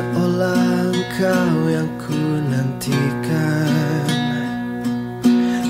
Seolah 0.00 0.96
engkau 0.96 1.68
yang 1.68 1.92
ku 2.00 2.16
nantikan. 2.48 4.08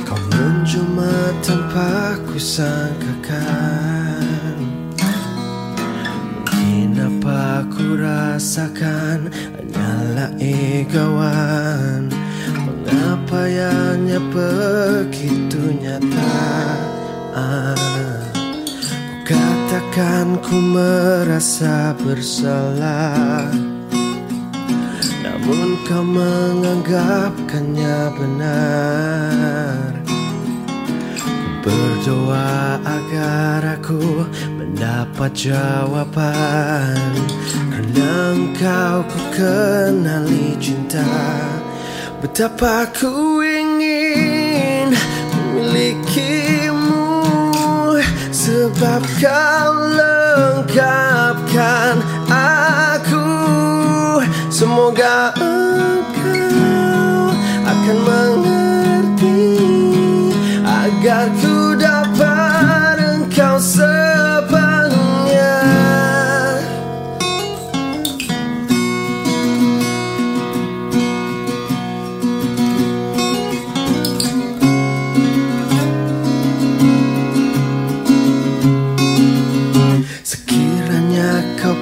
Kau 0.07 0.15
menjelma 0.31 1.35
tanpa 1.43 2.15
ku 2.31 2.39
sangkakan. 2.39 3.43
Mungkin 6.47 6.95
apa 6.95 7.67
ku 7.75 7.99
rasakan 7.99 9.35
hanyalah 9.35 10.31
egawan 10.39 12.15
Mengapa 12.55 13.51
yangnya 13.51 14.23
begitu 14.31 15.75
nyata? 15.75 16.39
Ah. 17.35 17.75
Katakan 19.27 20.39
ku 20.39 20.55
merasa 20.55 21.99
bersalah. 21.99 23.70
Namun 25.21 25.77
kau 25.85 26.01
menganggapkannya 26.01 27.99
benar. 28.17 29.93
Berdoa 31.61 32.81
agar 32.81 33.77
aku 33.77 34.25
mendapat 34.57 35.29
jawaban. 35.37 37.13
Karena 37.69 38.33
engkau 38.33 39.05
ku 39.05 39.21
kenali 39.37 40.57
cinta. 40.57 41.05
Betapa 42.25 42.89
ku 42.97 43.45
ingin 43.45 44.97
memilikimu. 45.37 47.13
Sebab 48.33 49.05
kau 49.21 49.73
lengkapkan 50.01 52.01
Semoga 54.71 55.35
engkau 55.35 57.35
akan 57.67 57.97
mengerti 58.07 59.43
Agar 60.63 61.27
ku 61.43 61.50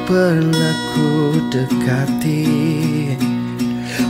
pernah 0.09 0.75
ku 0.97 1.37
dekati. 1.53 2.49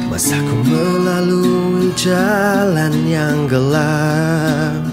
Masa 0.06 0.38
ku 0.38 0.56
melalui 0.62 1.90
jalan 1.98 2.94
yang 3.02 3.50
gelap. 3.50 4.86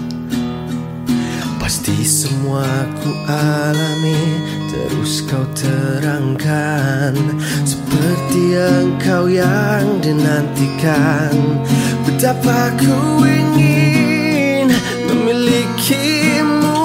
Pasti 1.62 2.02
semua 2.02 2.66
ku 2.98 3.10
alami 3.30 4.42
Terus 4.66 5.22
kau 5.30 5.46
terangkan. 5.54 7.14
Seperti 7.62 8.58
engkau 8.58 9.30
yang 9.30 10.02
dinantikan. 10.02 11.62
Betapa 12.02 12.74
ku 12.82 13.22
ingin 13.22 14.74
memilikimu. 15.06 16.82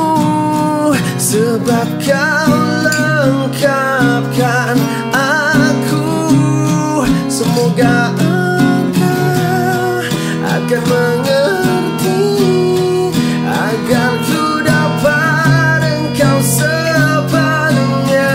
Sebab 1.17 1.89
kau 2.05 2.60
akan 10.71 10.87
mengerti 10.87 12.23
Agar 13.43 14.13
ku 14.23 14.63
dapat 14.63 15.83
engkau 15.83 16.39
sepenuhnya 16.39 18.31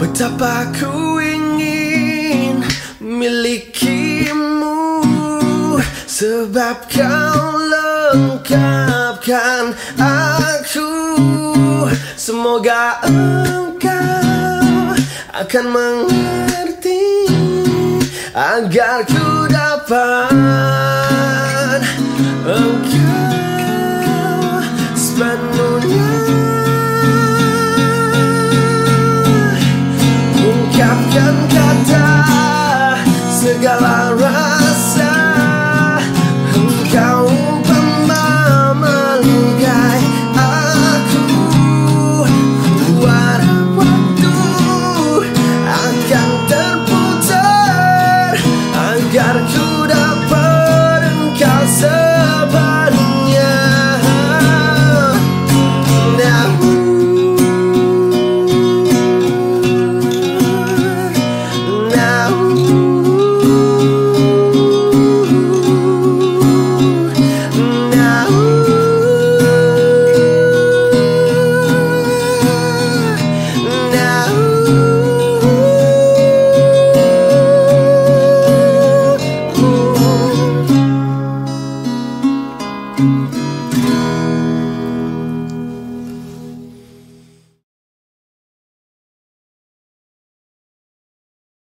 Betapa 0.00 0.72
ku 0.72 1.09
Sebab 6.20 6.84
kau 6.92 7.56
lengkapkan 8.12 9.72
aku. 9.96 10.92
Semoga 12.12 13.00
engkau 13.08 14.92
akan 15.32 15.64
mengerti 15.72 17.24
Agar 18.36 19.08
ku 19.08 19.48
dapat 19.48 20.28
engkau 22.44 23.19